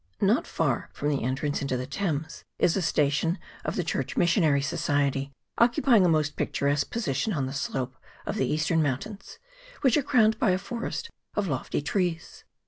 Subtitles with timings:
[0.19, 4.63] Not far from the entrance into the Thames is a station of the Church Missionary
[4.63, 9.37] Society, occupy ing a most picturesque position on the slope of the eastern mountains,
[9.81, 12.45] which are crowned by a forest of lofty trees.